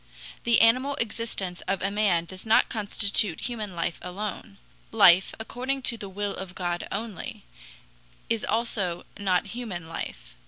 [0.45, 4.57] The animal existence of a man does not constitute human life alone.
[4.91, 7.43] Life, according to the will of God only,
[8.27, 10.33] is also not human life.